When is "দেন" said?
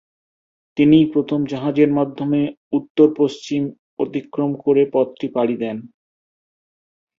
5.57-5.77